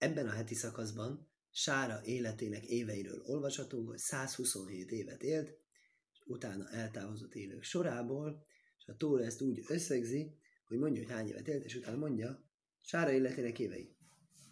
[0.00, 5.48] Ebben a heti szakaszban Sára életének éveiről olvashatunk, hogy 127 évet élt,
[6.12, 8.46] és utána eltávozott élők sorából,
[8.78, 12.44] és a Tóra ezt úgy összegzi, hogy mondja, hogy hány évet élt, és utána mondja,
[12.80, 13.96] Sára életének évei.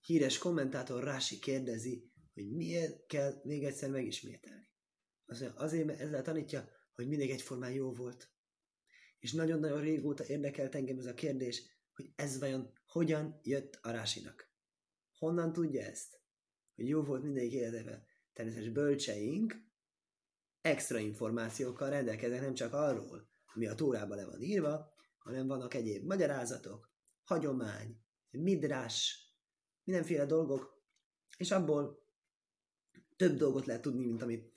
[0.00, 4.68] Híres kommentátor Rási kérdezi, hogy miért kell még egyszer megismételni.
[5.26, 8.30] Azt mondja, azért, mert ezzel tanítja, hogy mindig egyformán jó volt.
[9.18, 11.62] És nagyon-nagyon régóta érdekelt engem ez a kérdés,
[11.92, 14.49] hogy ez vajon hogyan jött a Rásinak.
[15.20, 16.20] Honnan tudja ezt?
[16.74, 18.06] Hogy jó volt mindegyik életében.
[18.32, 19.54] Természetesen bölcseink
[20.60, 26.04] extra információkkal rendelkeznek nem csak arról, ami a Tórában le van írva, hanem vannak egyéb
[26.04, 26.90] magyarázatok,
[27.24, 29.24] hagyomány, midrás,
[29.84, 30.84] mindenféle dolgok,
[31.36, 32.04] és abból
[33.16, 34.52] több dolgot lehet tudni, mint ami,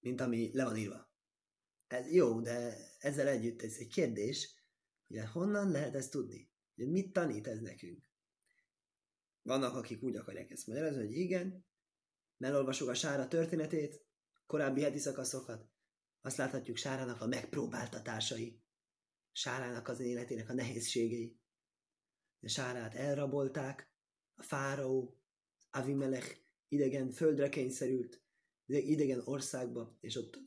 [0.00, 1.10] mint ami le van írva.
[1.86, 4.54] Ez jó, de ezzel együtt ez egy kérdés,
[5.06, 6.50] hogy honnan lehet ezt tudni?
[6.74, 8.04] Hogy mit tanít ez nekünk?
[9.46, 11.66] Vannak, akik úgy akarják ezt magyarázni, hogy igen,
[12.38, 14.06] elolvasjuk a Sára történetét,
[14.46, 15.68] korábbi heti szakaszokat,
[16.20, 18.62] azt láthatjuk Sárának a megpróbáltatásai,
[19.32, 21.40] Sárának az életének a nehézségei.
[22.38, 23.92] De Sárát elrabolták,
[24.34, 25.20] a fáraó,
[25.70, 28.22] Avimelech idegen földre kényszerült,
[28.66, 30.38] idegen országba, és ott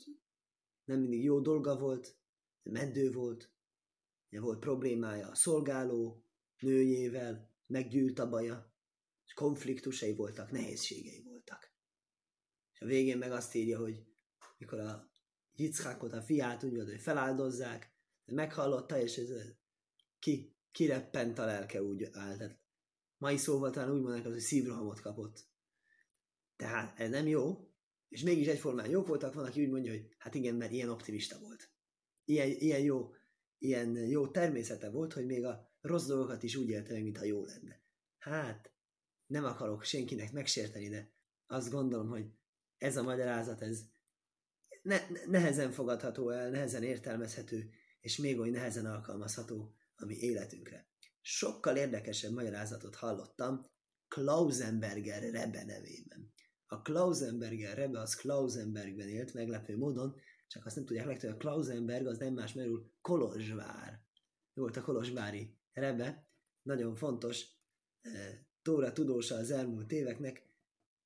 [0.83, 2.17] nem mindig jó dolga volt,
[2.63, 3.53] de mendő volt,
[4.29, 6.25] de volt problémája a szolgáló
[6.57, 8.68] nőjével, meggyűlt a baja,
[9.29, 11.73] és konfliktusai voltak, nehézségei voltak.
[12.73, 14.05] És a végén meg azt írja, hogy
[14.57, 15.11] mikor a
[15.55, 17.93] Yitzhákot, a fiát úgy hogy feláldozzák,
[18.25, 19.29] meghallotta, és ez
[20.19, 22.59] ki, kireppent a lelke úgy állt.
[23.17, 25.47] Mai szóval talán úgy mondanak, hogy szívrohamot kapott.
[26.55, 27.71] Tehát ez nem jó,
[28.07, 31.39] és mégis egyformán jók voltak, van, aki úgy mondja, hogy hát igen, mert ilyen optimista
[31.39, 31.71] volt.
[32.23, 33.11] Ilyen, ilyen, jó,
[33.57, 37.45] ilyen jó természete volt, hogy még a rossz dolgokat is úgy élte meg, mintha jó
[37.45, 37.83] lenne.
[38.17, 38.68] Hát,
[39.29, 41.11] nem akarok senkinek megsérteni, de
[41.47, 42.25] azt gondolom, hogy
[42.77, 43.81] ez a magyarázat, ez
[44.81, 47.69] ne, nehezen fogadható el, nehezen értelmezhető,
[48.01, 50.87] és még oly nehezen alkalmazható a mi életünkre.
[51.21, 53.65] Sokkal érdekesebb magyarázatot hallottam
[54.07, 56.33] Klausenberger Rebe nevében.
[56.65, 60.15] A Klausenberger Rebe az Klausenbergben élt, meglepő módon,
[60.47, 63.93] csak azt nem tudják legtöbb, a Klausenberg az nem más merül Kolozsvár.
[64.53, 66.27] Ő volt a Kolozsvári Rebe,
[66.61, 67.45] nagyon fontos
[68.01, 70.47] e, Tóra tudósa az elmúlt éveknek,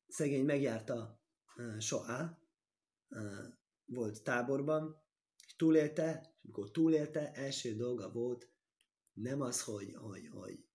[0.07, 1.21] szegény megjárta
[1.55, 2.43] e, Soá,
[3.85, 5.01] volt táborban,
[5.45, 8.51] és túlélte, és amikor túlélte, első dolga volt
[9.13, 10.65] nem az, hogy, hogy, hogy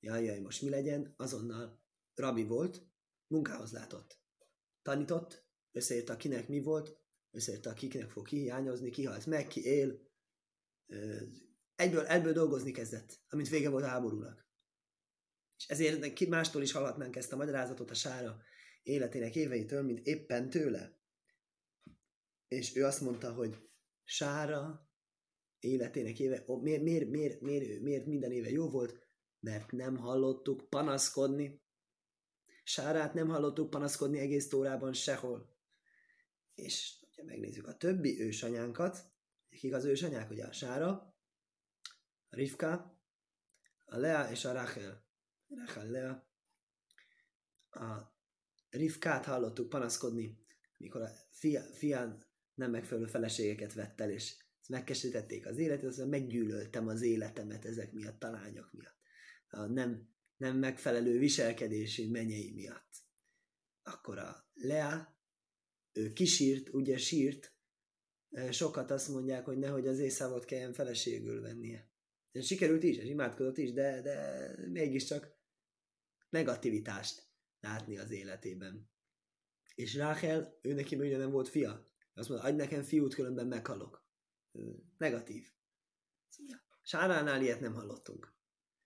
[0.00, 1.82] jaj, jaj, most mi legyen, azonnal
[2.14, 2.86] rabi volt,
[3.26, 4.18] munkához látott.
[4.82, 6.98] Tanított, összeírta, kinek mi volt,
[7.30, 10.00] összeírta, kinek fog kihiányozni, ki halt meg, ki él.
[11.74, 14.46] Egyből, egyből dolgozni kezdett, amint vége volt a háborúnak.
[15.64, 18.42] És ezért mástól is hallhatnánk ezt a magyarázatot a sára
[18.82, 20.98] életének éveitől, mint éppen tőle.
[22.48, 23.56] És ő azt mondta, hogy
[24.04, 24.88] sára
[25.58, 28.98] életének éve, miért, miért, miért, miért, miért minden éve jó volt?
[29.40, 31.62] Mert nem hallottuk panaszkodni.
[32.64, 35.56] Sárát nem hallottuk panaszkodni egész tórában sehol.
[36.54, 39.12] És ha megnézzük a többi ősanyánkat,
[39.48, 40.88] kik az ősanyák, ugye a Sára,
[42.28, 43.00] a Rivka,
[43.84, 45.04] a Lea és a Rachel.
[45.48, 46.28] Rachel, Lea.
[47.70, 48.12] A
[48.70, 50.38] Rivkát hallottuk panaszkodni,
[50.76, 54.36] mikor a fia, fián nem megfelelő feleségeket vett el, és
[54.68, 58.98] megkeserítették az életet, aztán meggyűlöltem az életemet ezek miatt, a lányok miatt.
[59.48, 62.88] A nem, nem megfelelő viselkedési menyei miatt.
[63.82, 65.18] Akkor a Lea,
[65.92, 67.52] ő kisírt, ugye sírt,
[68.50, 71.92] sokat azt mondják, hogy nehogy az észávot kelljen feleségül vennie.
[72.34, 75.36] És sikerült is, és imádkozott is, de, de mégiscsak
[76.28, 77.28] negativitást
[77.60, 78.90] látni az életében.
[79.74, 81.88] És Rákel, ő neki ugye nem volt fia.
[82.14, 84.08] Azt mondta, adj nekem fiút, különben meghalok
[84.98, 85.52] negatív.
[86.82, 88.34] Sáránál ilyet nem hallottunk.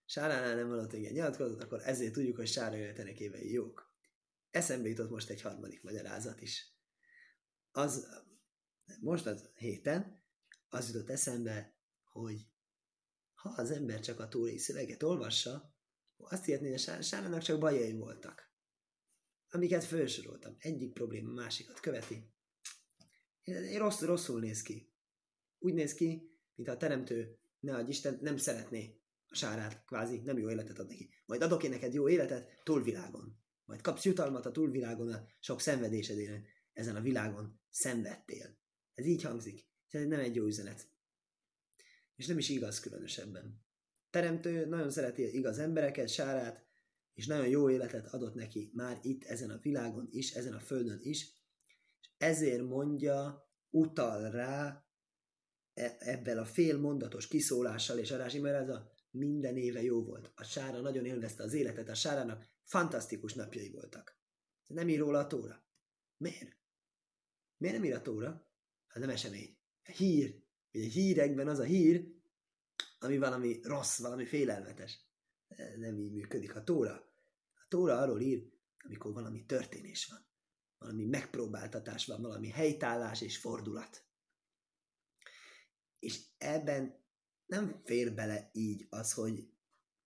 [0.04, 3.92] Sáránál nem hallottunk ilyen nyilatkozatot, akkor ezért tudjuk, hogy Sára jöjtenek évei jók.
[4.50, 6.72] Eszembe jutott most egy harmadik magyarázat is.
[7.70, 8.08] Az,
[9.00, 10.22] most az héten,
[10.68, 12.46] az jutott eszembe, hogy
[13.42, 15.76] ha az ember csak a túrai szöveget olvassa,
[16.16, 18.52] azt hihetné, hogy a Sárának csak bajai voltak.
[19.50, 20.56] Amiket felsoroltam.
[20.58, 22.32] Egyik probléma másikat követi.
[23.76, 24.92] Rossz, rosszul néz ki
[25.58, 30.38] úgy néz ki, mint a teremtő, ne adj Isten, nem szeretné a sárát, kvázi nem
[30.38, 31.10] jó életet ad neki.
[31.26, 33.36] Majd adok én neked jó életet túlvilágon.
[33.64, 36.42] Majd kapsz jutalmat a túlvilágon a sok szenvedésedére.
[36.72, 38.58] Ezen a világon szenvedtél.
[38.94, 39.66] Ez így hangzik.
[39.88, 40.88] Ez nem egy jó üzenet.
[42.18, 43.64] És nem is igaz különösebben.
[44.10, 46.66] Teremtő nagyon szereti igaz embereket, sárát,
[47.14, 50.98] és nagyon jó életet adott neki már itt, ezen a világon is, ezen a földön
[51.00, 51.32] is,
[51.98, 54.86] és ezért mondja, utal rá
[55.74, 60.32] e- ebben a fél mondatos kiszólással és adási, mert ez a minden éve jó volt.
[60.34, 64.20] A Sára nagyon élvezte az életet, a Sárának fantasztikus napjai voltak.
[64.66, 65.66] Nem ír róla a tóra.
[66.16, 66.56] Miért?
[67.56, 68.52] Miért nem ír a tóra?
[68.86, 69.58] Hát nem esemény.
[69.96, 70.46] Hír.
[70.72, 72.16] Ugye hírekben az a hír,
[72.98, 74.98] ami valami rossz, valami félelmetes.
[75.76, 76.92] Nem így működik a tóra.
[77.54, 80.26] A tóra arról ír, amikor valami történés van.
[80.78, 84.04] Valami megpróbáltatás van, valami helytállás és fordulat.
[85.98, 87.04] És ebben
[87.46, 89.48] nem fér bele így az, hogy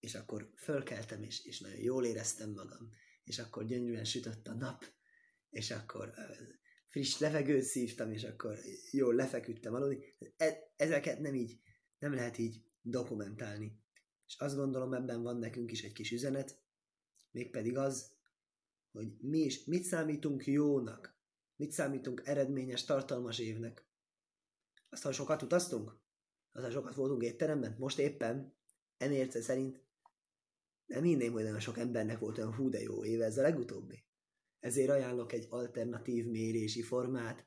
[0.00, 2.90] és akkor fölkeltem, és, és nagyon jól éreztem magam,
[3.24, 4.84] és akkor gyönyörűen sütött a nap,
[5.50, 6.14] és akkor
[6.92, 8.58] friss levegőt szívtam, és akkor
[8.90, 10.04] jól lefeküdtem aludni.
[10.36, 11.60] E- ezeket nem így,
[11.98, 13.80] nem lehet így dokumentálni.
[14.26, 16.60] És azt gondolom, ebben van nekünk is egy kis üzenet,
[17.30, 18.12] mégpedig az,
[18.90, 21.18] hogy mi is, mit számítunk jónak,
[21.56, 23.86] mit számítunk eredményes, tartalmas évnek.
[24.88, 26.00] Aztán sokat utaztunk,
[26.52, 28.54] aztán sokat voltunk étteremben, most éppen,
[28.96, 29.82] enérce szerint
[30.86, 34.04] nem hinném, hogy nagyon sok embernek volt olyan hú de jó éve, ez a legutóbbi.
[34.62, 37.44] Ezért ajánlok egy alternatív mérési formát,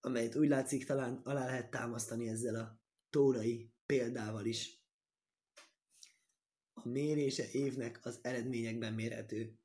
[0.00, 4.84] amelyet úgy látszik talán alá lehet támasztani ezzel a tórai példával is.
[6.72, 9.58] A mérése évnek az eredményekben mérhető.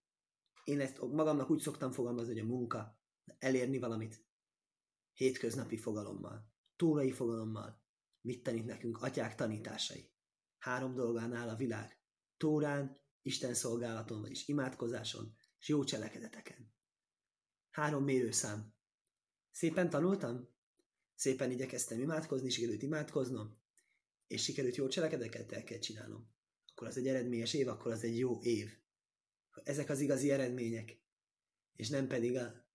[0.63, 2.99] Én ezt magamnak úgy szoktam fogalmazni, hogy a munka,
[3.39, 4.25] elérni valamit
[5.13, 7.81] hétköznapi fogalommal, tórai fogalommal,
[8.21, 10.11] mit tanít nekünk atyák tanításai.
[10.57, 11.99] Három dolgán áll a világ.
[12.37, 16.73] Tórán, Isten szolgálaton, vagyis imádkozáson, és jó cselekedeteken.
[17.69, 18.73] Három mérőszám.
[19.51, 20.49] Szépen tanultam?
[21.15, 23.57] Szépen igyekeztem imádkozni, sikerült imádkoznom,
[24.27, 26.33] és sikerült jó cselekedeket el kell csinálnom.
[26.71, 28.69] Akkor az egy eredményes év, akkor az egy jó év.
[29.63, 30.99] Ezek az igazi eredmények.
[31.75, 32.67] És nem pedig a...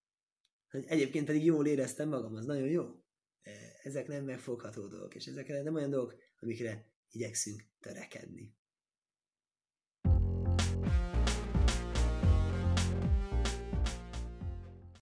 [0.70, 3.04] Egyébként pedig jól éreztem magam, az nagyon jó.
[3.82, 8.58] Ezek nem megfogható dolgok, és ezek nem olyan dolgok, amikre igyekszünk törekedni.